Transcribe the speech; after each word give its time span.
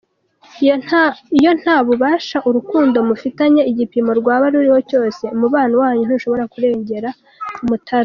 Iyo 1.39 1.51
nta 1.61 1.77
bushake, 1.85 2.45
urukundo 2.49 2.97
mufitanye 3.07 3.61
igipimo 3.71 4.11
rwaba 4.19 4.45
rururiho 4.51 4.79
cyose, 4.89 5.23
umubano 5.35 5.73
wanyu 5.81 6.01
ntushobora 6.05 6.45
kurenga 6.53 6.91
umutaru. 7.63 7.99